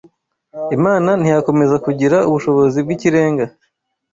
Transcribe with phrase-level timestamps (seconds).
[0.77, 3.45] Imana ntiyakomeza kugira ubushobozi bw’ikirenga